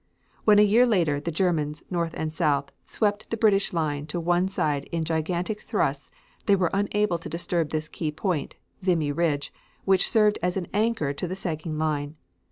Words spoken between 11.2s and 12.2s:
the sagging line.